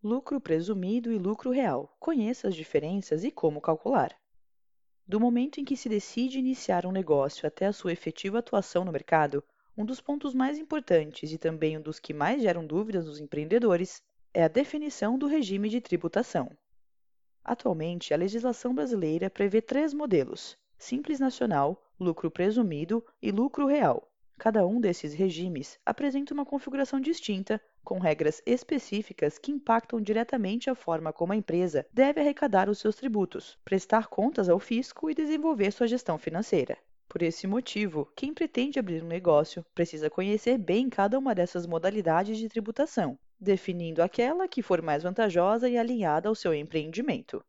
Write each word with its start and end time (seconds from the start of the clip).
Lucro 0.00 0.40
presumido 0.40 1.12
e 1.12 1.18
lucro 1.18 1.50
real. 1.50 1.96
Conheça 1.98 2.46
as 2.46 2.54
diferenças 2.54 3.24
e 3.24 3.32
como 3.32 3.60
calcular. 3.60 4.16
Do 5.04 5.18
momento 5.18 5.58
em 5.58 5.64
que 5.64 5.76
se 5.76 5.88
decide 5.88 6.38
iniciar 6.38 6.86
um 6.86 6.92
negócio 6.92 7.48
até 7.48 7.66
a 7.66 7.72
sua 7.72 7.92
efetiva 7.92 8.38
atuação 8.38 8.84
no 8.84 8.92
mercado, 8.92 9.42
um 9.76 9.84
dos 9.84 10.00
pontos 10.00 10.34
mais 10.34 10.56
importantes 10.56 11.32
e 11.32 11.38
também 11.38 11.76
um 11.76 11.80
dos 11.80 11.98
que 11.98 12.14
mais 12.14 12.40
geram 12.40 12.64
dúvidas 12.64 13.06
nos 13.06 13.18
empreendedores 13.18 14.00
é 14.32 14.44
a 14.44 14.48
definição 14.48 15.18
do 15.18 15.26
regime 15.26 15.68
de 15.68 15.80
tributação. 15.80 16.56
Atualmente, 17.42 18.14
a 18.14 18.16
legislação 18.16 18.72
brasileira 18.72 19.28
prevê 19.28 19.60
três 19.60 19.92
modelos: 19.92 20.56
Simples 20.78 21.18
Nacional, 21.18 21.90
Lucro 21.98 22.30
Presumido 22.30 23.04
e 23.20 23.32
Lucro 23.32 23.66
Real. 23.66 24.08
Cada 24.38 24.64
um 24.64 24.80
desses 24.80 25.12
regimes 25.12 25.80
apresenta 25.84 26.32
uma 26.32 26.46
configuração 26.46 27.00
distinta, 27.00 27.60
com 27.82 27.98
regras 27.98 28.40
específicas 28.46 29.36
que 29.36 29.50
impactam 29.50 30.00
diretamente 30.00 30.70
a 30.70 30.76
forma 30.76 31.12
como 31.12 31.32
a 31.32 31.36
empresa 31.36 31.84
deve 31.92 32.20
arrecadar 32.20 32.68
os 32.68 32.78
seus 32.78 32.94
tributos, 32.94 33.58
prestar 33.64 34.06
contas 34.06 34.48
ao 34.48 34.60
fisco 34.60 35.10
e 35.10 35.14
desenvolver 35.14 35.72
sua 35.72 35.88
gestão 35.88 36.16
financeira. 36.16 36.78
Por 37.08 37.20
esse 37.22 37.48
motivo, 37.48 38.12
quem 38.14 38.32
pretende 38.32 38.78
abrir 38.78 39.02
um 39.02 39.08
negócio 39.08 39.66
precisa 39.74 40.08
conhecer 40.08 40.56
bem 40.56 40.88
cada 40.88 41.18
uma 41.18 41.34
dessas 41.34 41.66
modalidades 41.66 42.38
de 42.38 42.48
tributação, 42.48 43.18
definindo 43.40 44.02
aquela 44.02 44.46
que 44.46 44.62
for 44.62 44.80
mais 44.80 45.02
vantajosa 45.02 45.68
e 45.68 45.76
alinhada 45.76 46.28
ao 46.28 46.34
seu 46.36 46.54
empreendimento. 46.54 47.42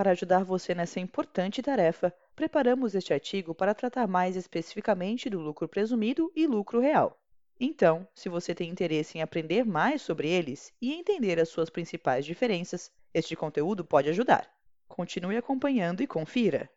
Para 0.00 0.12
ajudar 0.12 0.44
você 0.44 0.74
nessa 0.74 0.98
importante 0.98 1.60
tarefa, 1.60 2.10
preparamos 2.34 2.94
este 2.94 3.12
artigo 3.12 3.54
para 3.54 3.74
tratar 3.74 4.08
mais 4.08 4.34
especificamente 4.34 5.28
do 5.28 5.38
lucro 5.38 5.68
presumido 5.68 6.32
e 6.34 6.46
lucro 6.46 6.80
real. 6.80 7.20
Então, 7.60 8.08
se 8.14 8.30
você 8.30 8.54
tem 8.54 8.70
interesse 8.70 9.18
em 9.18 9.20
aprender 9.20 9.62
mais 9.62 10.00
sobre 10.00 10.26
eles 10.26 10.72
e 10.80 10.94
entender 10.94 11.38
as 11.38 11.50
suas 11.50 11.68
principais 11.68 12.24
diferenças, 12.24 12.90
este 13.12 13.36
conteúdo 13.36 13.84
pode 13.84 14.08
ajudar. 14.08 14.50
Continue 14.88 15.36
acompanhando 15.36 16.02
e 16.02 16.06
confira! 16.06 16.70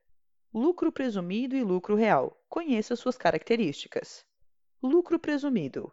Lucro 0.54 0.92
presumido 0.92 1.56
e 1.56 1.64
lucro 1.64 1.96
real. 1.96 2.38
Conheça 2.50 2.94
suas 2.94 3.18
características. 3.18 4.26
Lucro 4.82 5.18
presumido. 5.18 5.90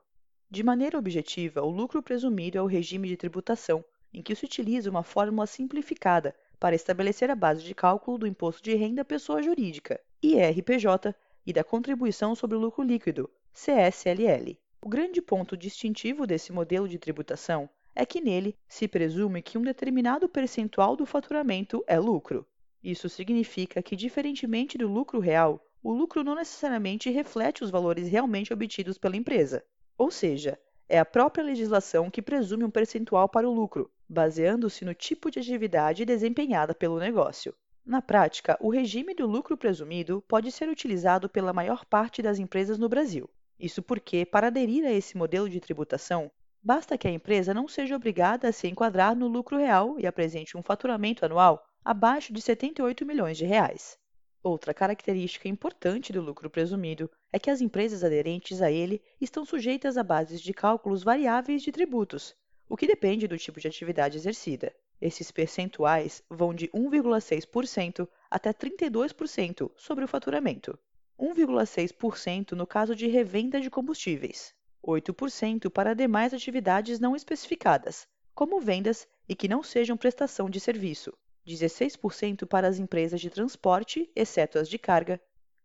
De 0.50 0.64
maneira 0.64 0.98
objetiva, 0.98 1.62
o 1.62 1.70
lucro 1.70 2.02
presumido 2.02 2.58
é 2.58 2.60
o 2.60 2.66
regime 2.66 3.06
de 3.06 3.16
tributação 3.16 3.84
em 4.12 4.20
que 4.20 4.34
se 4.34 4.44
utiliza 4.44 4.90
uma 4.90 5.04
fórmula 5.04 5.46
simplificada 5.46 6.34
para 6.60 6.76
estabelecer 6.76 7.30
a 7.30 7.34
base 7.34 7.64
de 7.64 7.74
cálculo 7.74 8.18
do 8.18 8.26
imposto 8.26 8.62
de 8.62 8.74
renda 8.74 9.02
pessoa 9.04 9.42
jurídica, 9.42 9.98
IRPJ, 10.22 11.14
e 11.46 11.52
da 11.54 11.64
contribuição 11.64 12.34
sobre 12.34 12.56
o 12.56 12.60
lucro 12.60 12.84
líquido, 12.84 13.30
CSLL. 13.52 14.58
O 14.82 14.88
grande 14.88 15.22
ponto 15.22 15.56
distintivo 15.56 16.26
desse 16.26 16.52
modelo 16.52 16.86
de 16.86 16.98
tributação 16.98 17.68
é 17.94 18.04
que 18.04 18.20
nele 18.20 18.54
se 18.68 18.86
presume 18.86 19.42
que 19.42 19.58
um 19.58 19.62
determinado 19.62 20.28
percentual 20.28 20.94
do 20.94 21.06
faturamento 21.06 21.82
é 21.86 21.98
lucro. 21.98 22.46
Isso 22.82 23.08
significa 23.08 23.82
que, 23.82 23.96
diferentemente 23.96 24.78
do 24.78 24.86
lucro 24.86 25.18
real, 25.18 25.66
o 25.82 25.92
lucro 25.92 26.22
não 26.22 26.34
necessariamente 26.34 27.10
reflete 27.10 27.64
os 27.64 27.70
valores 27.70 28.08
realmente 28.08 28.52
obtidos 28.52 28.98
pela 28.98 29.16
empresa. 29.16 29.64
Ou 29.96 30.10
seja, 30.10 30.58
é 30.90 30.98
a 30.98 31.04
própria 31.04 31.44
legislação 31.44 32.10
que 32.10 32.20
presume 32.20 32.64
um 32.64 32.70
percentual 32.70 33.28
para 33.28 33.48
o 33.48 33.54
lucro, 33.54 33.88
baseando-se 34.08 34.84
no 34.84 34.92
tipo 34.92 35.30
de 35.30 35.38
atividade 35.38 36.04
desempenhada 36.04 36.74
pelo 36.74 36.98
negócio. 36.98 37.54
Na 37.86 38.02
prática, 38.02 38.58
o 38.60 38.68
regime 38.68 39.14
do 39.14 39.24
lucro 39.24 39.56
presumido 39.56 40.20
pode 40.26 40.50
ser 40.50 40.68
utilizado 40.68 41.28
pela 41.28 41.52
maior 41.52 41.84
parte 41.84 42.20
das 42.20 42.40
empresas 42.40 42.76
no 42.76 42.88
Brasil. 42.88 43.30
Isso 43.56 43.80
porque, 43.80 44.26
para 44.26 44.48
aderir 44.48 44.84
a 44.84 44.90
esse 44.90 45.16
modelo 45.16 45.48
de 45.48 45.60
tributação, 45.60 46.28
basta 46.60 46.98
que 46.98 47.06
a 47.06 47.12
empresa 47.12 47.54
não 47.54 47.68
seja 47.68 47.94
obrigada 47.94 48.48
a 48.48 48.52
se 48.52 48.66
enquadrar 48.66 49.14
no 49.14 49.28
lucro 49.28 49.56
real 49.56 49.94
e 49.96 50.08
apresente 50.08 50.58
um 50.58 50.62
faturamento 50.62 51.24
anual 51.24 51.64
abaixo 51.84 52.32
de 52.32 52.42
78 52.42 53.06
milhões 53.06 53.38
de 53.38 53.44
reais. 53.44 53.96
Outra 54.42 54.72
característica 54.72 55.48
importante 55.48 56.14
do 56.14 56.22
lucro 56.22 56.48
presumido 56.48 57.10
é 57.30 57.38
que 57.38 57.50
as 57.50 57.60
empresas 57.60 58.02
aderentes 58.02 58.62
a 58.62 58.70
ele 58.70 59.02
estão 59.20 59.44
sujeitas 59.44 59.98
a 59.98 60.02
bases 60.02 60.40
de 60.40 60.54
cálculos 60.54 61.02
variáveis 61.02 61.62
de 61.62 61.70
tributos, 61.70 62.34
o 62.66 62.74
que 62.74 62.86
depende 62.86 63.28
do 63.28 63.36
tipo 63.36 63.60
de 63.60 63.68
atividade 63.68 64.16
exercida. 64.16 64.74
Esses 64.98 65.30
percentuais 65.30 66.22
vão 66.30 66.54
de 66.54 66.68
1,6% 66.68 68.08
até 68.30 68.50
32% 68.50 69.70
sobre 69.76 70.06
o 70.06 70.08
faturamento. 70.08 70.78
1,6% 71.18 72.52
no 72.52 72.66
caso 72.66 72.96
de 72.96 73.06
revenda 73.08 73.60
de 73.60 73.68
combustíveis, 73.68 74.54
8% 74.82 75.68
para 75.68 75.94
demais 75.94 76.32
atividades 76.32 76.98
não 76.98 77.14
especificadas, 77.14 78.08
como 78.34 78.58
vendas 78.58 79.06
e 79.28 79.34
que 79.34 79.48
não 79.48 79.62
sejam 79.62 79.98
prestação 79.98 80.48
de 80.48 80.58
serviço, 80.58 81.12
16% 81.54 82.46
para 82.46 82.68
as 82.68 82.78
empresas 82.78 83.20
de 83.20 83.30
transporte, 83.30 84.10
exceto 84.14 84.58
as 84.58 84.68
de 84.68 84.78
carga, 84.78 85.20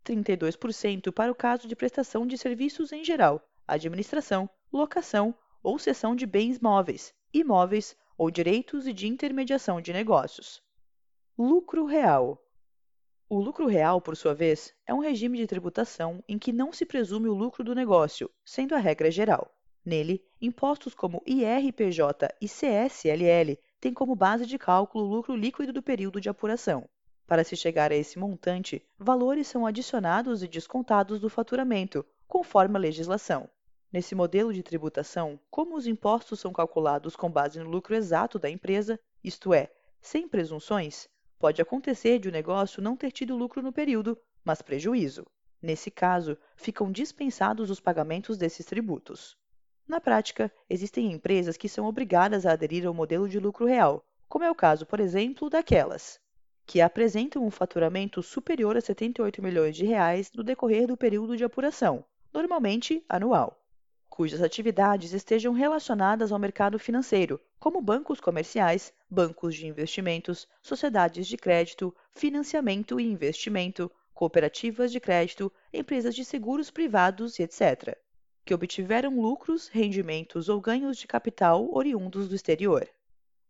32% 0.06 1.12
para 1.12 1.31
o 1.31 1.35
caso 1.35 1.68
de 1.68 1.75
prestação 1.75 2.25
de 2.25 2.38
serviços 2.38 2.91
em 2.91 3.03
geral, 3.03 3.41
administração, 3.68 4.50
locação 4.72 5.34
ou 5.63 5.79
cessão 5.79 6.16
de 6.16 6.25
bens 6.25 6.59
móveis, 6.59 7.13
imóveis 7.34 7.97
ou 8.18 8.29
direitos 8.29 8.88
e 8.88 8.94
de 8.94 9.07
intermediação 9.07 9.81
de 9.81 9.91
negócios. 9.91 10.62
Lucro 11.38 11.85
real. 11.85 12.41
O 13.28 13.40
lucro 13.40 13.66
real, 13.66 14.00
por 14.00 14.16
sua 14.16 14.35
vez, 14.35 14.73
é 14.85 14.94
um 14.94 15.00
regime 15.00 15.40
de 15.40 15.47
tributação 15.47 16.23
em 16.28 16.38
que 16.38 16.53
não 16.53 16.72
se 16.72 16.85
presume 16.85 17.28
o 17.28 17.34
lucro 17.34 17.63
do 17.63 17.73
negócio, 17.73 18.29
sendo 18.46 18.75
a 18.75 18.78
regra 18.78 19.09
geral. 19.09 19.52
Nele, 19.84 20.23
impostos 20.40 20.94
como 20.94 21.23
IRPJ 21.25 22.29
e 22.40 22.47
CSLL 22.47 23.57
tem 23.85 23.94
como 23.94 24.16
base 24.16 24.47
de 24.47 24.57
cálculo 24.57 25.06
o 25.06 25.07
lucro 25.07 25.35
líquido 25.35 25.72
do 25.72 25.79
período 25.79 26.19
de 26.19 26.28
apuração. 26.28 26.90
Para 27.28 27.44
se 27.44 27.56
chegar 27.56 27.91
a 27.91 27.96
esse 27.96 28.18
montante, 28.18 28.84
valores 28.97 29.47
são 29.47 29.63
adicionados 29.63 30.41
e 30.41 30.47
descontados 30.47 31.19
do 31.19 31.29
faturamento, 31.29 32.03
conforme 32.28 32.78
a 32.78 32.79
legislação. 32.79 33.47
Nesse 33.94 34.16
modelo 34.16 34.51
de 34.51 34.63
tributação, 34.63 35.40
como 35.51 35.75
os 35.75 35.85
impostos 35.85 36.40
são 36.40 36.51
calculados 36.51 37.16
com 37.16 37.29
base 37.29 37.59
no 37.59 37.69
lucro 37.69 37.94
exato 37.94 38.40
da 38.40 38.50
empresa, 38.50 39.00
isto 39.23 39.53
é, 39.53 39.72
sem 40.02 40.28
presunções, 40.28 41.07
pode 41.38 41.62
acontecer 41.62 42.17
de 42.17 42.28
o 42.28 42.31
negócio 42.31 42.81
não 42.81 42.97
ter 42.97 43.12
tido 43.12 43.38
lucro 43.38 43.62
no 43.62 43.72
período, 43.72 44.17
mas 44.44 44.63
prejuízo. 44.63 45.28
Nesse 45.62 45.91
caso, 45.91 46.35
ficam 46.56 46.91
dispensados 46.91 47.69
os 47.69 47.79
pagamentos 47.79 48.35
desses 48.35 48.66
tributos. 48.66 49.38
Na 49.88 50.01
prática, 50.01 50.51
existem 50.68 51.12
empresas 51.12 51.57
que 51.57 51.69
são 51.69 51.85
obrigadas 51.85 52.46
a 52.46 52.53
aderir 52.53 52.88
ao 52.88 52.94
modelo 52.94 53.29
de 53.29 53.40
lucro 53.40 53.68
real, 53.68 54.03
como 54.28 54.44
é 54.44 54.50
o 54.50 54.56
caso, 54.56 54.84
por 54.84 55.00
exemplo, 55.00 55.47
daquelas 55.47 56.19
que 56.66 56.81
apresentam 56.81 57.46
um 57.46 57.51
faturamento 57.51 58.23
superior 58.23 58.75
a 58.75 58.81
78 58.81 59.44
milhões 59.44 59.75
de 59.75 59.85
reais 59.85 60.31
no 60.34 60.44
decorrer 60.44 60.88
do 60.88 60.97
período 60.97 61.38
de 61.38 61.44
apuração, 61.44 62.03
normalmente 62.34 63.06
anual, 63.07 63.63
cujas 64.09 64.41
atividades 64.41 65.13
estejam 65.13 65.53
relacionadas 65.53 66.31
ao 66.31 66.40
mercado 66.40 66.79
financeiro, 66.79 67.40
como 67.59 67.79
bancos 67.79 68.19
comerciais, 68.19 68.91
bancos 69.07 69.53
de 69.53 69.67
investimentos, 69.67 70.47
sociedades 70.63 71.28
de 71.28 71.38
crédito, 71.38 71.96
financiamento 72.12 73.00
e 73.00 73.03
investimento, 73.03 73.91
cooperativas 74.16 74.91
de 74.91 75.00
crédito, 75.00 75.53
empresas 75.72 76.16
de 76.16 76.25
seguros 76.25 76.72
privados 76.72 77.40
etc 77.40 77.96
que 78.45 78.53
obtiveram 78.53 79.19
lucros, 79.19 79.67
rendimentos 79.67 80.50
ou 80.50 80.61
ganhos 80.61 80.97
de 80.97 81.07
capital 81.07 81.67
oriundos 81.73 82.29
do 82.29 82.35
exterior. 82.35 82.88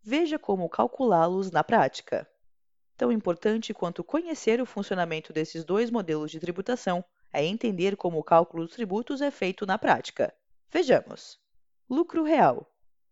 Veja 0.01 0.39
como 0.39 0.69
calculá-los 0.69 1.51
na 1.51 1.65
prática. 1.65 2.25
Tão 2.95 3.11
importante 3.11 3.73
quanto 3.73 4.05
conhecer 4.05 4.61
o 4.61 4.65
funcionamento 4.65 5.33
desses 5.33 5.65
dois 5.65 5.91
modelos 5.91 6.31
de 6.31 6.39
tributação 6.39 7.03
é 7.33 7.43
entender 7.43 7.97
como 7.97 8.17
o 8.17 8.23
cálculo 8.23 8.63
dos 8.63 8.73
tributos 8.73 9.21
é 9.21 9.29
feito 9.29 9.65
na 9.65 9.77
prática. 9.77 10.33
Vejamos. 10.71 11.37
Lucro 11.89 12.23
real. 12.23 12.65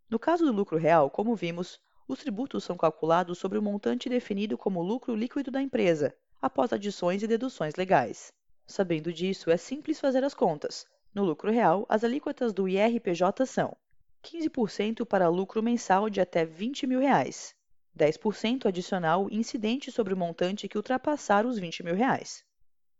No 0.09 0.17
caso 0.17 0.45
do 0.45 0.53
lucro 0.53 0.77
real, 0.77 1.09
como 1.09 1.35
vimos, 1.35 1.81
os 2.07 2.19
tributos 2.19 2.63
são 2.63 2.77
calculados 2.77 3.37
sobre 3.37 3.57
o 3.57 3.61
montante 3.61 4.07
definido 4.07 4.57
como 4.57 4.81
lucro 4.81 5.13
líquido 5.13 5.51
da 5.51 5.61
empresa, 5.61 6.15
após 6.41 6.71
adições 6.71 7.23
e 7.23 7.27
deduções 7.27 7.75
legais. 7.75 8.31
Sabendo 8.65 9.11
disso, 9.11 9.51
é 9.51 9.57
simples 9.57 9.99
fazer 9.99 10.23
as 10.23 10.33
contas, 10.33 10.85
no 11.13 11.23
lucro 11.23 11.51
real, 11.51 11.85
as 11.87 12.03
alíquotas 12.03 12.53
do 12.53 12.67
IRPJ 12.67 13.45
são 13.45 13.77
15% 14.23 15.05
para 15.05 15.27
lucro 15.29 15.61
mensal 15.61 16.09
de 16.09 16.19
até 16.19 16.45
20 16.45 16.87
mil 16.87 16.99
reais, 16.99 17.53
10% 17.97 18.65
adicional 18.65 19.27
incidente 19.29 19.91
sobre 19.91 20.13
o 20.13 20.17
montante 20.17 20.67
que 20.67 20.77
ultrapassar 20.77 21.45
os 21.45 21.59
20 21.59 21.83
mil 21.83 21.95
reais. 21.95 22.43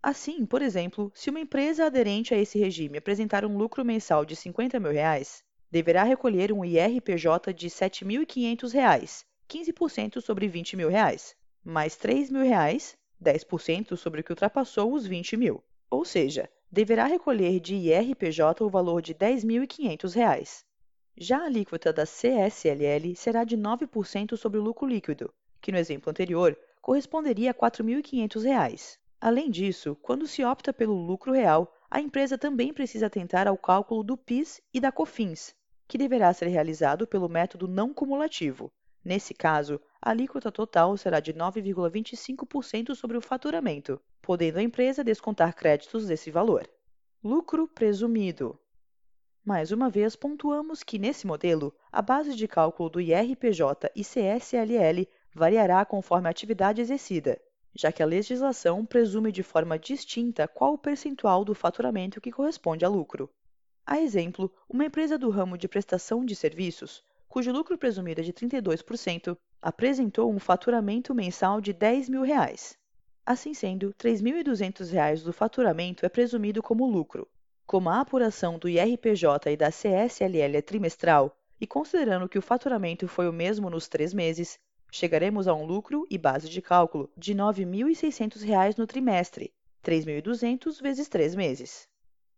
Assim, 0.01 0.45
por 0.45 0.61
exemplo, 0.61 1.11
se 1.15 1.29
uma 1.29 1.39
empresa 1.39 1.85
aderente 1.85 2.33
a 2.33 2.37
esse 2.37 2.59
regime 2.59 2.97
apresentar 2.97 3.45
um 3.45 3.57
lucro 3.57 3.85
mensal 3.85 4.25
de 4.25 4.35
50 4.35 4.79
mil 4.79 4.91
reais, 4.91 5.41
deverá 5.71 6.03
recolher 6.03 6.51
um 6.51 6.63
IRPJ 6.63 7.53
de 7.53 7.67
R$ 7.67 7.73
7.500, 7.73 9.23
15% 9.49 10.21
sobre 10.21 10.47
20 10.47 10.75
mil 10.75 10.89
reais, 10.89 11.35
mais 11.63 11.95
3 11.95 12.29
mil 12.29 12.43
reais, 12.43 12.97
10% 13.23 13.95
sobre 13.95 14.21
o 14.21 14.23
que 14.23 14.31
ultrapassou 14.31 14.93
os 14.93 15.03
R$ 15.03 15.09
20 15.09 15.37
mil. 15.37 15.63
Ou 15.89 16.03
seja, 16.03 16.49
deverá 16.73 17.05
recolher 17.05 17.59
de 17.59 17.75
IRPJ 17.75 18.63
o 18.63 18.67
valor 18.67 18.99
de 18.99 19.11
R$ 19.11 19.19
10.500. 19.19 20.63
Já 21.15 21.37
a 21.37 21.45
alíquota 21.45 21.93
da 21.93 22.03
CSLL 22.03 23.15
será 23.15 23.43
de 23.43 23.55
9% 23.55 24.35
sobre 24.35 24.57
o 24.57 24.63
lucro 24.63 24.87
líquido, 24.87 25.31
que 25.61 25.71
no 25.71 25.77
exemplo 25.77 26.09
anterior 26.09 26.57
corresponderia 26.81 27.51
a 27.51 27.53
R$ 27.53 27.59
4.500. 27.59 28.97
Além 29.21 29.51
disso, 29.51 29.95
quando 30.01 30.25
se 30.25 30.43
opta 30.43 30.73
pelo 30.73 30.95
lucro 30.95 31.31
real, 31.31 31.71
a 31.91 32.01
empresa 32.01 32.39
também 32.39 32.73
precisa 32.73 33.05
atentar 33.05 33.47
ao 33.47 33.55
cálculo 33.55 34.03
do 34.03 34.17
PIS 34.17 34.59
e 34.73 34.79
da 34.79 34.91
COFINS, 34.91 35.53
que 35.87 35.95
deverá 35.95 36.33
ser 36.33 36.47
realizado 36.47 37.05
pelo 37.05 37.29
método 37.29 37.67
não 37.67 37.93
cumulativo. 37.93 38.73
Nesse 39.05 39.35
caso, 39.35 39.79
a 40.01 40.09
alíquota 40.09 40.51
total 40.51 40.97
será 40.97 41.19
de 41.19 41.35
9,25% 41.35 42.95
sobre 42.95 43.15
o 43.15 43.21
faturamento, 43.21 44.01
podendo 44.23 44.57
a 44.57 44.63
empresa 44.63 45.03
descontar 45.03 45.53
créditos 45.53 46.07
desse 46.07 46.31
valor. 46.31 46.65
Lucro 47.21 47.67
presumido. 47.67 48.57
Mais 49.43 49.73
uma 49.73 49.89
vez, 49.89 50.15
pontuamos 50.15 50.81
que, 50.81 50.97
nesse 50.97 51.27
modelo, 51.27 51.75
a 51.91 52.01
base 52.01 52.33
de 52.33 52.47
cálculo 52.47 52.89
do 52.89 53.01
IRPJ 53.01 53.91
e 53.93 54.01
CSLL 54.01 55.05
variará 55.35 55.83
conforme 55.83 56.29
a 56.29 56.31
atividade 56.31 56.79
exercida, 56.79 57.37
já 57.75 57.91
que 57.91 58.01
a 58.01 58.05
legislação 58.05 58.85
presume 58.85 59.29
de 59.29 59.43
forma 59.43 59.77
distinta 59.77 60.47
qual 60.47 60.75
o 60.75 60.77
percentual 60.77 61.43
do 61.43 61.53
faturamento 61.53 62.21
que 62.21 62.31
corresponde 62.31 62.85
a 62.85 62.87
lucro. 62.87 63.29
A 63.85 63.99
exemplo, 63.99 64.49
uma 64.69 64.85
empresa 64.85 65.17
do 65.17 65.29
ramo 65.29 65.57
de 65.57 65.67
prestação 65.67 66.23
de 66.23 66.33
serviços, 66.33 67.03
cujo 67.27 67.51
lucro 67.51 67.77
presumido 67.77 68.21
é 68.21 68.23
de 68.23 68.31
32%, 68.31 69.37
apresentou 69.61 70.31
um 70.31 70.39
faturamento 70.39 71.13
mensal 71.13 71.59
de 71.59 71.73
10 71.73 72.07
mil 72.07 72.21
reais. 72.21 72.81
Assim 73.25 73.53
sendo, 73.53 73.87
R$ 73.87 73.93
3.200 73.93 75.23
do 75.23 75.31
faturamento 75.31 76.05
é 76.05 76.09
presumido 76.09 76.61
como 76.61 76.85
lucro. 76.85 77.25
Como 77.65 77.89
a 77.89 78.01
apuração 78.01 78.59
do 78.59 78.67
IRPJ 78.67 79.49
e 79.49 79.55
da 79.55 79.69
CSLL 79.69 80.57
é 80.57 80.61
trimestral, 80.61 81.37
e 81.59 81.65
considerando 81.65 82.27
que 82.27 82.37
o 82.37 82.41
faturamento 82.41 83.07
foi 83.07 83.29
o 83.29 83.33
mesmo 83.33 83.69
nos 83.69 83.87
três 83.87 84.13
meses, 84.13 84.59
chegaremos 84.91 85.47
a 85.47 85.53
um 85.53 85.65
lucro 85.65 86.05
e 86.09 86.17
base 86.17 86.49
de 86.49 86.61
cálculo 86.61 87.09
de 87.15 87.31
R$ 87.31 87.39
9.600 87.39 88.77
no 88.77 88.85
trimestre, 88.85 89.53
3.200 89.81 90.81
vezes 90.81 91.07
três 91.07 91.33
meses. 91.33 91.87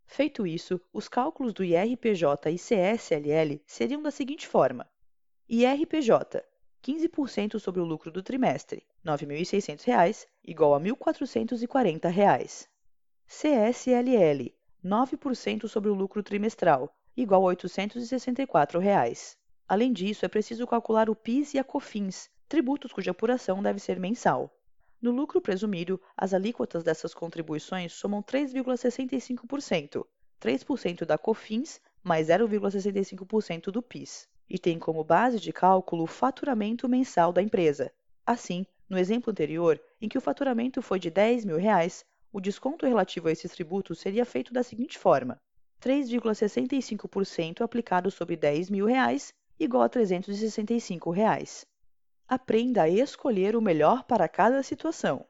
Feito 0.05 0.45
isso, 0.45 0.79
os 0.93 1.07
cálculos 1.07 1.51
do 1.51 1.63
IRPJ 1.63 2.51
e 2.51 2.59
CSLL 2.59 3.59
seriam 3.65 4.03
da 4.03 4.11
seguinte 4.11 4.47
forma: 4.47 4.87
IRPJ 5.49 6.43
15% 6.83 7.59
sobre 7.59 7.81
o 7.81 7.85
lucro 7.85 8.11
do 8.11 8.21
trimestre, 8.21 8.85
R$ 9.05 9.11
9.600, 9.11 10.25
igual 10.43 10.73
a 10.73 10.79
R$ 10.79 10.89
1.440. 10.89 12.67
CSLL 13.27 14.51
9% 14.83 15.67
sobre 15.67 15.89
o 15.89 15.93
lucro 15.93 16.23
trimestral, 16.23 16.91
igual 17.15 17.43
a 17.43 17.45
864 17.45 18.79
reais. 18.79 19.37
Além 19.67 19.93
disso, 19.93 20.25
é 20.25 20.27
preciso 20.27 20.67
calcular 20.67 21.09
o 21.09 21.15
PIS 21.15 21.53
e 21.53 21.59
a 21.59 21.63
COFINS, 21.63 22.29
tributos 22.47 22.91
cuja 22.91 23.11
apuração 23.11 23.61
deve 23.61 23.79
ser 23.79 23.99
mensal. 23.99 24.51
No 25.01 25.11
lucro 25.11 25.41
presumido, 25.41 26.01
as 26.15 26.33
alíquotas 26.33 26.83
dessas 26.83 27.13
contribuições 27.13 27.93
somam 27.93 28.23
3,65%, 28.23 30.05
3% 30.41 31.05
da 31.05 31.17
COFINS 31.17 31.79
mais 32.03 32.27
0,65% 32.27 33.71
do 33.71 33.81
PIS, 33.81 34.27
e 34.47 34.59
tem 34.59 34.77
como 34.77 35.03
base 35.03 35.39
de 35.39 35.51
cálculo 35.51 36.03
o 36.03 36.07
faturamento 36.07 36.87
mensal 36.87 37.33
da 37.33 37.41
empresa. 37.41 37.91
Assim, 38.23 38.65
no 38.89 38.97
exemplo 38.97 39.31
anterior, 39.31 39.81
em 40.01 40.07
que 40.07 40.17
o 40.17 40.21
faturamento 40.21 40.81
foi 40.81 40.99
de 40.99 41.09
10 41.09 41.45
mil 41.45 41.57
reais, 41.57 42.05
o 42.31 42.41
desconto 42.41 42.85
relativo 42.85 43.27
a 43.27 43.31
esses 43.31 43.51
tributos 43.51 43.99
seria 43.99 44.25
feito 44.25 44.53
da 44.53 44.61
seguinte 44.61 44.97
forma: 44.97 45.39
3,65% 45.81 47.61
aplicado 47.61 48.11
sobre 48.11 48.35
10 48.35 48.69
mil 48.69 48.85
reais, 48.85 49.33
igual 49.59 49.83
a 49.83 49.89
365 49.89 51.11
reais. 51.11 51.65
Aprenda 52.27 52.83
a 52.83 52.89
escolher 52.89 53.55
o 53.55 53.61
melhor 53.61 54.03
para 54.03 54.27
cada 54.27 54.61
situação. 54.63 55.25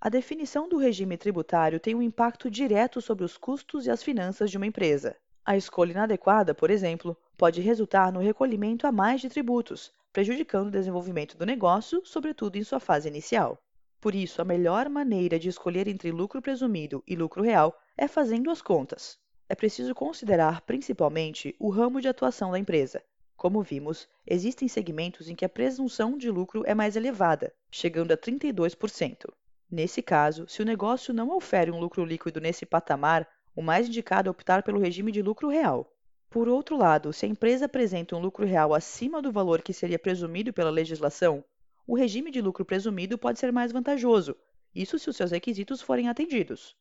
A 0.00 0.08
definição 0.08 0.68
do 0.68 0.76
regime 0.76 1.16
tributário 1.16 1.80
tem 1.80 1.94
um 1.94 2.02
impacto 2.02 2.50
direto 2.50 3.00
sobre 3.00 3.24
os 3.24 3.36
custos 3.36 3.86
e 3.86 3.90
as 3.90 4.02
finanças 4.02 4.50
de 4.50 4.56
uma 4.56 4.66
empresa. 4.66 5.16
A 5.44 5.56
escolha 5.56 5.92
inadequada, 5.92 6.54
por 6.54 6.70
exemplo, 6.70 7.16
pode 7.36 7.60
resultar 7.60 8.12
no 8.12 8.20
recolhimento 8.20 8.86
a 8.86 8.92
mais 8.92 9.20
de 9.20 9.28
tributos, 9.28 9.92
prejudicando 10.16 10.68
o 10.68 10.70
desenvolvimento 10.70 11.36
do 11.36 11.44
negócio, 11.44 12.00
sobretudo 12.02 12.56
em 12.56 12.64
sua 12.64 12.80
fase 12.80 13.06
inicial. 13.06 13.62
Por 14.00 14.14
isso, 14.14 14.40
a 14.40 14.46
melhor 14.46 14.88
maneira 14.88 15.38
de 15.38 15.50
escolher 15.50 15.86
entre 15.86 16.10
lucro 16.10 16.40
presumido 16.40 17.04
e 17.06 17.14
lucro 17.14 17.42
real 17.42 17.78
é 17.98 18.08
fazendo 18.08 18.50
as 18.50 18.62
contas. 18.62 19.18
É 19.46 19.54
preciso 19.54 19.94
considerar 19.94 20.62
principalmente 20.62 21.54
o 21.60 21.68
ramo 21.68 22.00
de 22.00 22.08
atuação 22.08 22.50
da 22.50 22.58
empresa, 22.58 23.02
como 23.36 23.62
vimos, 23.62 24.08
existem 24.26 24.66
segmentos 24.68 25.28
em 25.28 25.34
que 25.34 25.44
a 25.44 25.50
presunção 25.50 26.16
de 26.16 26.30
lucro 26.30 26.62
é 26.64 26.74
mais 26.74 26.96
elevada, 26.96 27.52
chegando 27.70 28.12
a 28.12 28.16
32%. 28.16 29.30
Nesse 29.70 30.00
caso, 30.00 30.48
se 30.48 30.62
o 30.62 30.64
negócio 30.64 31.12
não 31.12 31.36
ofere 31.36 31.70
um 31.70 31.78
lucro 31.78 32.06
líquido 32.06 32.40
nesse 32.40 32.64
patamar, 32.64 33.28
o 33.54 33.60
mais 33.60 33.86
indicado 33.86 34.28
é 34.28 34.30
optar 34.30 34.62
pelo 34.62 34.80
regime 34.80 35.12
de 35.12 35.20
lucro 35.20 35.50
real. 35.50 35.94
Por 36.30 36.48
outro 36.48 36.76
lado, 36.76 37.12
se 37.12 37.24
a 37.24 37.28
empresa 37.28 37.66
apresenta 37.66 38.16
um 38.16 38.20
lucro 38.20 38.44
real 38.44 38.74
acima 38.74 39.22
do 39.22 39.32
valor 39.32 39.62
que 39.62 39.72
seria 39.72 39.98
presumido 39.98 40.52
pela 40.52 40.70
legislação, 40.70 41.44
o 41.86 41.96
regime 41.96 42.30
de 42.30 42.40
lucro 42.40 42.64
presumido 42.64 43.16
pode 43.16 43.38
ser 43.38 43.52
mais 43.52 43.72
vantajoso, 43.72 44.36
isso 44.74 44.98
se 44.98 45.08
os 45.08 45.16
seus 45.16 45.30
requisitos 45.30 45.80
forem 45.80 46.08
atendidos. 46.08 46.76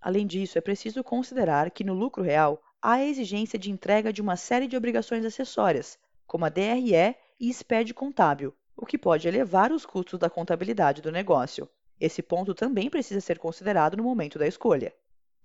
Além 0.00 0.26
disso, 0.26 0.58
é 0.58 0.60
preciso 0.60 1.04
considerar 1.04 1.70
que 1.70 1.84
no 1.84 1.94
lucro 1.94 2.22
real 2.22 2.60
há 2.80 2.94
a 2.94 3.04
exigência 3.04 3.58
de 3.58 3.70
entrega 3.70 4.12
de 4.12 4.22
uma 4.22 4.36
série 4.36 4.66
de 4.66 4.76
obrigações 4.76 5.24
acessórias, 5.24 5.98
como 6.26 6.44
a 6.44 6.48
DRE 6.48 7.14
e 7.38 7.52
SPED 7.52 7.94
contábil, 7.94 8.54
o 8.76 8.86
que 8.86 8.98
pode 8.98 9.28
elevar 9.28 9.70
os 9.70 9.84
custos 9.84 10.18
da 10.18 10.30
contabilidade 10.30 11.02
do 11.02 11.12
negócio. 11.12 11.68
Esse 12.00 12.22
ponto 12.22 12.54
também 12.54 12.88
precisa 12.88 13.20
ser 13.20 13.38
considerado 13.38 13.96
no 13.96 14.02
momento 14.02 14.38
da 14.38 14.46
escolha. 14.46 14.94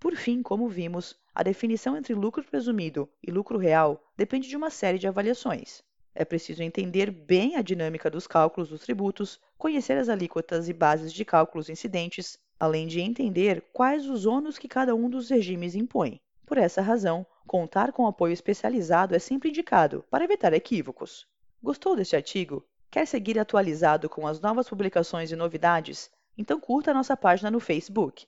Por 0.04 0.16
fim, 0.16 0.42
como 0.42 0.68
vimos, 0.68 1.16
a 1.34 1.42
definição 1.42 1.96
entre 1.96 2.12
lucro 2.12 2.44
presumido 2.44 3.08
e 3.26 3.30
lucro 3.30 3.56
real 3.56 4.04
depende 4.14 4.46
de 4.46 4.54
uma 4.54 4.68
série 4.68 4.98
de 4.98 5.08
avaliações. 5.08 5.82
É 6.14 6.26
preciso 6.26 6.62
entender 6.62 7.10
bem 7.10 7.56
a 7.56 7.62
dinâmica 7.62 8.10
dos 8.10 8.26
cálculos 8.26 8.68
dos 8.68 8.82
tributos, 8.82 9.40
conhecer 9.56 9.96
as 9.96 10.10
alíquotas 10.10 10.68
e 10.68 10.74
bases 10.74 11.10
de 11.10 11.24
cálculos 11.24 11.70
incidentes, 11.70 12.38
além 12.60 12.86
de 12.86 13.00
entender 13.00 13.64
quais 13.72 14.06
os 14.06 14.26
ônus 14.26 14.58
que 14.58 14.68
cada 14.68 14.94
um 14.94 15.08
dos 15.08 15.30
regimes 15.30 15.74
impõe. 15.74 16.20
Por 16.44 16.58
essa 16.58 16.82
razão, 16.82 17.26
contar 17.46 17.90
com 17.90 18.06
apoio 18.06 18.34
especializado 18.34 19.14
é 19.14 19.18
sempre 19.18 19.48
indicado, 19.48 20.04
para 20.10 20.24
evitar 20.24 20.52
equívocos. 20.52 21.26
Gostou 21.62 21.96
deste 21.96 22.14
artigo? 22.14 22.62
Quer 22.90 23.06
seguir 23.06 23.38
atualizado 23.38 24.10
com 24.10 24.26
as 24.26 24.38
novas 24.38 24.68
publicações 24.68 25.32
e 25.32 25.34
novidades? 25.34 26.10
Então 26.36 26.60
curta 26.60 26.90
a 26.90 26.94
nossa 26.94 27.16
página 27.16 27.50
no 27.50 27.58
Facebook. 27.58 28.26